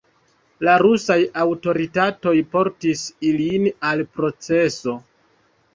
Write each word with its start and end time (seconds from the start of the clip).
La 0.67 0.77
rusaj 0.83 1.17
aŭtoritatoj 1.43 2.33
portis 2.57 3.07
ilin 3.31 3.73
al 3.93 4.05
proceso. 4.19 4.99